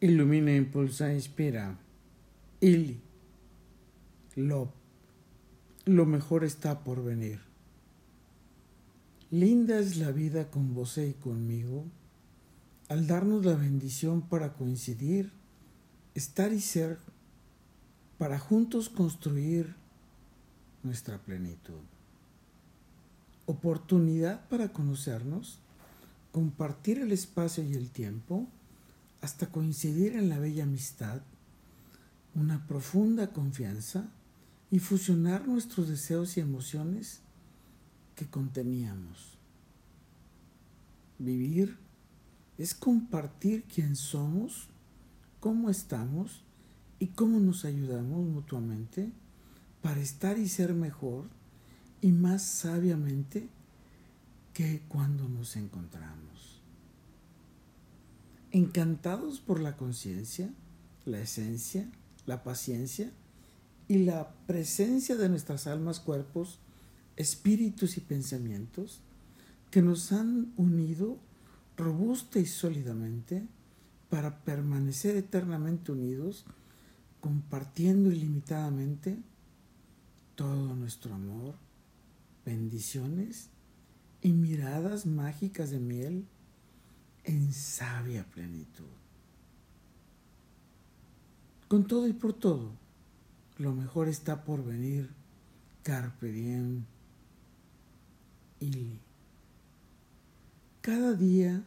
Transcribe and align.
Ilumina, 0.00 0.54
impulsa, 0.54 1.12
inspira. 1.12 1.76
Ili. 2.60 2.98
Lo. 4.36 4.72
Lo 5.84 6.06
mejor 6.06 6.44
está 6.44 6.80
por 6.80 7.04
venir. 7.04 7.40
Linda 9.30 9.78
es 9.78 9.96
la 9.96 10.10
vida 10.10 10.50
con 10.50 10.74
vos 10.74 10.98
y 10.98 11.12
conmigo, 11.12 11.84
al 12.88 13.06
darnos 13.06 13.44
la 13.44 13.54
bendición 13.54 14.22
para 14.22 14.54
coincidir, 14.54 15.30
estar 16.14 16.52
y 16.52 16.60
ser, 16.60 16.98
para 18.18 18.38
juntos 18.38 18.88
construir 18.88 19.74
nuestra 20.82 21.18
plenitud. 21.18 21.80
Oportunidad 23.46 24.48
para 24.48 24.72
conocernos, 24.72 25.58
compartir 26.32 26.98
el 26.98 27.12
espacio 27.12 27.62
y 27.62 27.74
el 27.74 27.90
tiempo, 27.90 28.48
hasta 29.20 29.50
coincidir 29.50 30.16
en 30.16 30.28
la 30.28 30.38
bella 30.38 30.64
amistad, 30.64 31.20
una 32.34 32.66
profunda 32.66 33.32
confianza 33.32 34.08
y 34.70 34.78
fusionar 34.78 35.46
nuestros 35.46 35.88
deseos 35.88 36.36
y 36.36 36.40
emociones 36.40 37.20
que 38.14 38.26
conteníamos. 38.26 39.36
Vivir 41.18 41.76
es 42.56 42.74
compartir 42.74 43.64
quién 43.64 43.96
somos, 43.96 44.68
cómo 45.40 45.70
estamos 45.70 46.42
y 46.98 47.08
cómo 47.08 47.40
nos 47.40 47.64
ayudamos 47.64 48.26
mutuamente 48.26 49.10
para 49.82 50.00
estar 50.00 50.38
y 50.38 50.48
ser 50.48 50.74
mejor 50.74 51.24
y 52.00 52.12
más 52.12 52.42
sabiamente 52.42 53.48
que 54.54 54.82
cuando 54.88 55.28
nos 55.28 55.56
encontramos 55.56 56.59
encantados 58.52 59.40
por 59.40 59.60
la 59.60 59.76
conciencia, 59.76 60.50
la 61.04 61.20
esencia, 61.20 61.90
la 62.26 62.42
paciencia 62.42 63.12
y 63.88 63.98
la 63.98 64.32
presencia 64.46 65.16
de 65.16 65.28
nuestras 65.28 65.66
almas, 65.66 66.00
cuerpos, 66.00 66.58
espíritus 67.16 67.96
y 67.96 68.00
pensamientos 68.00 69.00
que 69.70 69.82
nos 69.82 70.12
han 70.12 70.52
unido 70.56 71.18
robusta 71.76 72.38
y 72.38 72.46
sólidamente 72.46 73.46
para 74.08 74.40
permanecer 74.44 75.16
eternamente 75.16 75.92
unidos, 75.92 76.44
compartiendo 77.20 78.10
ilimitadamente 78.10 79.18
todo 80.34 80.74
nuestro 80.74 81.14
amor, 81.14 81.54
bendiciones 82.44 83.50
y 84.22 84.32
miradas 84.32 85.06
mágicas 85.06 85.70
de 85.70 85.78
miel 85.78 86.26
en 87.24 87.52
sabia 87.52 88.24
plenitud. 88.24 88.84
Con 91.68 91.86
todo 91.86 92.08
y 92.08 92.12
por 92.12 92.32
todo, 92.32 92.72
lo 93.58 93.74
mejor 93.74 94.08
está 94.08 94.44
por 94.44 94.64
venir. 94.64 95.10
Carpe 95.82 96.32
diem. 96.32 96.84
Y 98.58 98.98
cada 100.80 101.14
día, 101.14 101.62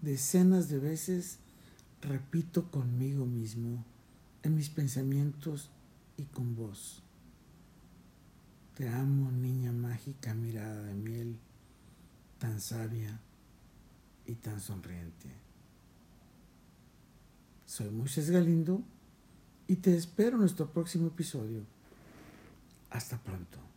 decenas 0.00 0.68
de 0.68 0.78
veces, 0.78 1.38
repito 2.00 2.70
conmigo 2.70 3.26
mismo, 3.26 3.84
en 4.42 4.56
mis 4.56 4.70
pensamientos 4.70 5.70
y 6.16 6.24
con 6.24 6.56
vos. 6.56 7.02
Te 8.76 8.88
amo, 8.88 9.30
niña 9.30 9.70
mágica, 9.70 10.34
mirada 10.34 10.82
de 10.82 10.94
miel, 10.94 11.38
tan 12.38 12.60
sabia 12.60 13.20
y 14.26 14.34
tan 14.34 14.60
sonriente. 14.60 15.28
Soy 17.66 17.90
Moisés 17.90 18.30
Galindo 18.30 18.82
y 19.66 19.76
te 19.76 19.96
espero 19.96 20.32
en 20.32 20.40
nuestro 20.40 20.70
próximo 20.70 21.08
episodio. 21.08 21.62
Hasta 22.90 23.18
pronto. 23.18 23.71